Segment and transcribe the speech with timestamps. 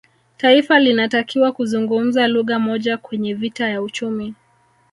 [0.37, 4.35] Taifa linatakiwa kuzungumza lugha moja kwenye vita ya uchumi